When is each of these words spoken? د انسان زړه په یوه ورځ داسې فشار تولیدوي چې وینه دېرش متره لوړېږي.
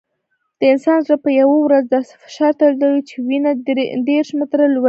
د 0.59 0.61
انسان 0.73 0.97
زړه 1.05 1.17
په 1.23 1.29
یوه 1.41 1.55
ورځ 1.65 1.83
داسې 1.87 2.13
فشار 2.23 2.51
تولیدوي 2.59 3.01
چې 3.09 3.15
وینه 3.27 3.51
دېرش 4.09 4.29
متره 4.39 4.65
لوړېږي. 4.73 4.79